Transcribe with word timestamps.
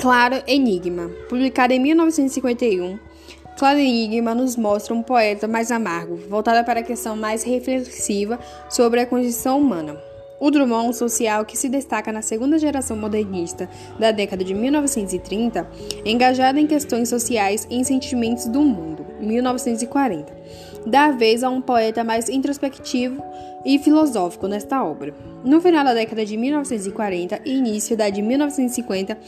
Claro 0.00 0.40
Enigma, 0.46 1.10
publicado 1.28 1.72
em 1.72 1.80
1951. 1.80 3.00
Claro 3.58 3.80
Enigma 3.80 4.32
nos 4.32 4.54
mostra 4.54 4.94
um 4.94 5.02
poeta 5.02 5.48
mais 5.48 5.72
amargo, 5.72 6.16
voltado 6.28 6.64
para 6.64 6.78
a 6.78 6.84
questão 6.84 7.16
mais 7.16 7.42
reflexiva 7.42 8.38
sobre 8.70 9.00
a 9.00 9.06
condição 9.06 9.58
humana. 9.58 10.00
O 10.38 10.52
Drummond 10.52 10.94
social 10.94 11.44
que 11.44 11.58
se 11.58 11.68
destaca 11.68 12.12
na 12.12 12.22
segunda 12.22 12.60
geração 12.60 12.96
modernista 12.96 13.68
da 13.98 14.12
década 14.12 14.44
de 14.44 14.54
1930, 14.54 15.68
engajado 16.04 16.60
em 16.60 16.66
questões 16.68 17.08
sociais 17.08 17.66
e 17.68 17.74
em 17.74 17.82
sentimentos 17.82 18.46
do 18.46 18.60
mundo, 18.60 19.04
1940, 19.20 20.32
dá 20.86 21.10
vez 21.10 21.42
a 21.42 21.50
um 21.50 21.60
poeta 21.60 22.04
mais 22.04 22.28
introspectivo 22.28 23.22
e 23.64 23.78
filosófico 23.78 24.46
nesta 24.46 24.82
obra. 24.84 25.14
No 25.44 25.60
final 25.60 25.84
da 25.84 25.94
década 25.94 26.24
de 26.24 26.36
1940 26.36 27.40
e 27.44 27.56
início 27.56 27.96
da 27.96 28.08
de 28.10 28.22
1950, 28.22 29.18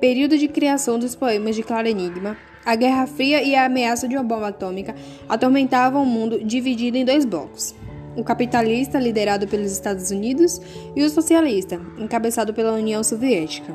período 0.00 0.36
de 0.36 0.48
criação 0.48 0.98
dos 0.98 1.14
poemas 1.14 1.56
de 1.56 1.62
Claro 1.62 1.88
Enigma, 1.88 2.36
a 2.64 2.74
Guerra 2.74 3.06
Fria 3.06 3.42
e 3.42 3.54
a 3.54 3.64
ameaça 3.64 4.06
de 4.06 4.14
uma 4.14 4.22
bomba 4.22 4.48
atômica 4.48 4.94
atormentavam 5.28 6.02
o 6.02 6.06
mundo 6.06 6.44
dividido 6.44 6.96
em 6.96 7.04
dois 7.04 7.24
blocos 7.24 7.74
o 8.18 8.24
capitalista, 8.24 8.98
liderado 8.98 9.46
pelos 9.46 9.70
Estados 9.70 10.10
Unidos, 10.10 10.60
e 10.96 11.02
o 11.04 11.08
socialista, 11.08 11.80
encabeçado 11.96 12.52
pela 12.52 12.72
União 12.72 13.02
Soviética. 13.04 13.72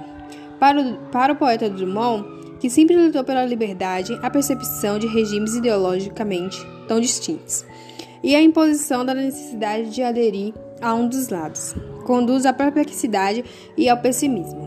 Para 0.59 0.81
o, 0.81 0.97
para 1.11 1.33
o 1.33 1.35
poeta 1.35 1.69
Drummond, 1.69 2.42
que 2.63 2.69
sempre 2.69 2.95
lutou 2.95 3.25
pela 3.25 3.45
liberdade, 3.45 4.17
a 4.21 4.29
percepção 4.29 4.97
de 4.97 5.05
regimes 5.05 5.53
ideologicamente 5.53 6.65
tão 6.87 6.97
distintos 6.97 7.65
e 8.23 8.33
a 8.33 8.41
imposição 8.41 9.03
da 9.03 9.13
necessidade 9.13 9.89
de 9.89 10.01
aderir 10.01 10.53
a 10.81 10.93
um 10.93 11.05
dos 11.05 11.27
lados 11.27 11.75
conduz 12.05 12.45
à 12.45 12.53
perplexidade 12.53 13.43
e 13.75 13.89
ao 13.89 13.97
pessimismo. 13.97 14.65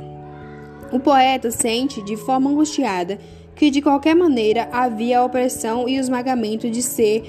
O 0.92 1.00
poeta 1.00 1.50
sente, 1.50 2.02
de 2.02 2.18
forma 2.18 2.50
angustiada, 2.50 3.18
que 3.54 3.70
de 3.70 3.80
qualquer 3.80 4.14
maneira 4.14 4.68
havia 4.70 5.20
a 5.20 5.24
opressão 5.24 5.88
e 5.88 5.96
o 5.96 6.00
esmagamento 6.00 6.68
de 6.68 6.82
ser 6.82 7.24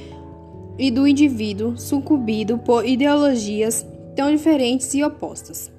e 0.78 0.92
do 0.92 1.08
indivíduo 1.08 1.78
sucumbido 1.78 2.58
por 2.58 2.86
ideologias 2.86 3.88
tão 4.18 4.30
diferentes 4.36 4.94
e 4.94 5.02
opostas. 5.02 5.72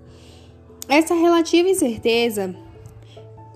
Essa 0.89 1.12
relativa 1.12 1.69
incerteza 1.69 2.56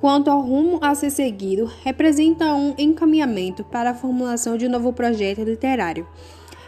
quanto 0.02 0.28
ao 0.28 0.40
rumo 0.40 0.80
a 0.82 0.96
ser 0.96 1.10
seguido 1.10 1.70
representa 1.84 2.52
um 2.56 2.74
encaminhamento 2.76 3.62
para 3.62 3.90
a 3.90 3.94
formulação 3.94 4.56
de 4.56 4.66
um 4.66 4.68
novo 4.68 4.92
projeto 4.92 5.44
literário 5.44 6.08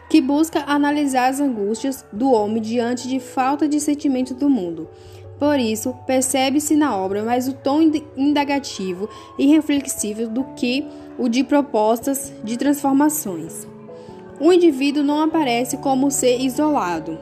que 0.08 0.20
busca 0.20 0.62
analisar 0.68 1.30
as 1.30 1.40
angústias 1.40 2.06
do 2.12 2.30
homem 2.30 2.62
diante 2.62 3.08
de 3.08 3.18
falta 3.18 3.66
de 3.66 3.80
sentimento 3.80 4.34
do 4.34 4.48
mundo. 4.48 4.88
Por 5.36 5.58
isso, 5.58 5.92
percebe-se 6.06 6.76
na 6.76 6.96
obra 6.96 7.24
mais 7.24 7.48
o 7.48 7.54
tom 7.54 7.80
indagativo 8.16 9.08
e 9.36 9.48
reflexivo 9.48 10.28
do 10.28 10.44
que 10.54 10.86
o 11.18 11.28
de 11.28 11.42
propostas 11.42 12.32
de 12.44 12.56
transformações. 12.56 13.66
O 14.38 14.52
indivíduo 14.52 15.02
não 15.02 15.20
aparece 15.20 15.78
como 15.78 16.08
ser 16.08 16.38
isolado, 16.40 17.18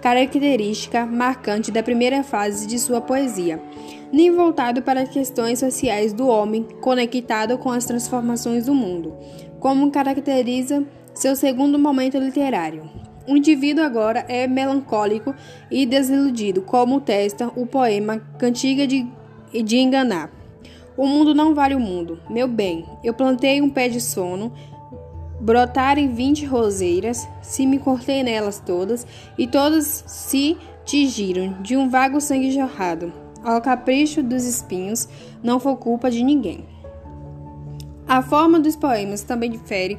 característica 0.00 1.06
marcante 1.06 1.70
da 1.70 1.84
primeira 1.84 2.24
fase 2.24 2.66
de 2.66 2.80
sua 2.80 3.00
poesia, 3.00 3.62
nem 4.12 4.30
voltado 4.30 4.82
para 4.82 5.06
questões 5.06 5.58
sociais 5.58 6.12
do 6.12 6.28
homem 6.28 6.66
conectado 6.80 7.56
com 7.56 7.70
as 7.70 7.86
transformações 7.86 8.66
do 8.66 8.74
mundo, 8.74 9.14
como 9.58 9.90
caracteriza 9.90 10.84
seu 11.14 11.34
segundo 11.34 11.78
momento 11.78 12.18
literário. 12.18 12.88
O 13.26 13.36
indivíduo 13.36 13.84
agora 13.84 14.24
é 14.28 14.46
melancólico 14.46 15.34
e 15.70 15.86
desiludido, 15.86 16.62
como 16.62 17.00
testa 17.00 17.50
o 17.56 17.64
poema 17.66 18.18
Cantiga 18.38 18.86
de, 18.86 19.06
de 19.64 19.78
Enganar. 19.78 20.30
O 20.96 21.06
mundo 21.06 21.34
não 21.34 21.54
vale 21.54 21.74
o 21.74 21.80
mundo, 21.80 22.20
meu 22.28 22.48
bem. 22.48 22.84
Eu 23.02 23.14
plantei 23.14 23.62
um 23.62 23.70
pé 23.70 23.88
de 23.88 24.00
sono, 24.00 24.52
brotarem 25.40 26.12
vinte 26.12 26.44
roseiras, 26.44 27.26
se 27.40 27.64
me 27.64 27.78
cortei 27.78 28.22
nelas 28.22 28.58
todas, 28.58 29.06
e 29.38 29.46
todas 29.46 30.04
se 30.06 30.58
tingiram 30.84 31.62
de 31.62 31.76
um 31.76 31.88
vago 31.88 32.20
sangue 32.20 32.50
jorrado. 32.50 33.12
Ao 33.44 33.60
capricho 33.60 34.22
dos 34.22 34.44
espinhos, 34.44 35.08
não 35.42 35.58
foi 35.58 35.76
culpa 35.76 36.10
de 36.10 36.22
ninguém. 36.22 36.64
A 38.06 38.22
forma 38.22 38.60
dos 38.60 38.76
poemas 38.76 39.22
também 39.22 39.50
difere 39.50 39.98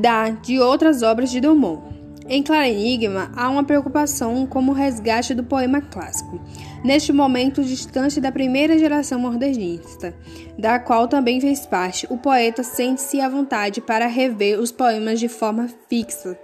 da 0.00 0.30
de 0.30 0.58
outras 0.58 1.02
obras 1.02 1.30
de 1.30 1.40
Drummond. 1.40 1.96
Em 2.28 2.42
Claro 2.42 2.66
Enigma, 2.66 3.30
há 3.36 3.48
uma 3.48 3.62
preocupação 3.62 4.46
como 4.46 4.72
o 4.72 4.74
resgate 4.74 5.32
do 5.32 5.44
poema 5.44 5.80
clássico, 5.80 6.40
neste 6.82 7.12
momento 7.12 7.62
distante 7.62 8.20
da 8.20 8.32
primeira 8.32 8.76
geração 8.76 9.20
modernista, 9.20 10.12
da 10.58 10.80
qual 10.80 11.06
também 11.06 11.40
fez 11.40 11.66
parte, 11.66 12.04
o 12.10 12.18
poeta 12.18 12.64
sente-se 12.64 13.20
à 13.20 13.28
vontade 13.28 13.80
para 13.80 14.08
rever 14.08 14.58
os 14.58 14.72
poemas 14.72 15.20
de 15.20 15.28
forma 15.28 15.68
fixas, 15.88 16.36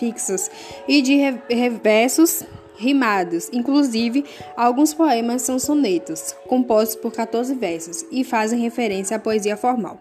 fixos 0.00 0.50
e 0.88 1.00
de 1.00 1.16
reversos 1.48 2.44
rimados. 2.80 3.50
Inclusive, 3.52 4.24
alguns 4.56 4.94
poemas 4.94 5.42
são 5.42 5.58
sonetos, 5.58 6.34
compostos 6.48 6.96
por 6.96 7.12
14 7.12 7.54
versos, 7.54 8.06
e 8.10 8.24
fazem 8.24 8.58
referência 8.58 9.16
à 9.16 9.20
poesia 9.20 9.56
formal. 9.56 10.00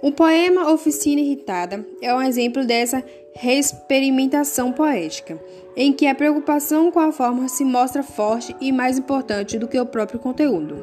O 0.00 0.12
poema 0.12 0.72
Oficina 0.72 1.20
Irritada 1.20 1.84
é 2.00 2.14
um 2.14 2.22
exemplo 2.22 2.64
dessa 2.64 3.04
reexperimentação 3.34 4.72
poética, 4.72 5.38
em 5.76 5.92
que 5.92 6.06
a 6.06 6.14
preocupação 6.14 6.90
com 6.90 7.00
a 7.00 7.12
forma 7.12 7.48
se 7.48 7.64
mostra 7.64 8.02
forte 8.02 8.54
e 8.60 8.72
mais 8.72 8.96
importante 8.96 9.58
do 9.58 9.68
que 9.68 9.78
o 9.78 9.84
próprio 9.84 10.20
conteúdo. 10.20 10.76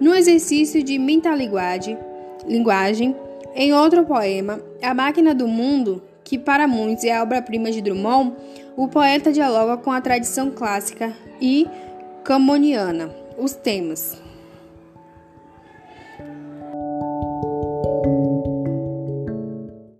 No 0.00 0.14
exercício 0.14 0.82
de 0.82 0.98
mentalidade, 0.98 1.96
linguagem, 2.46 3.14
em 3.54 3.72
outro 3.72 4.04
poema, 4.04 4.60
A 4.82 4.94
Máquina 4.94 5.34
do 5.34 5.46
Mundo, 5.46 6.02
que 6.28 6.38
para 6.38 6.68
muitos 6.68 7.04
é 7.04 7.16
a 7.16 7.22
obra-prima 7.22 7.70
de 7.70 7.80
Drummond, 7.80 8.34
o 8.76 8.86
poeta 8.86 9.32
dialoga 9.32 9.78
com 9.78 9.90
a 9.90 9.98
tradição 9.98 10.50
clássica 10.50 11.10
e 11.40 11.66
camoniana, 12.22 13.10
os 13.38 13.54
temas 13.54 14.27